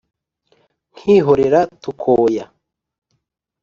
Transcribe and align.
Nkihorera 0.97 1.59
tukoya 1.81 2.45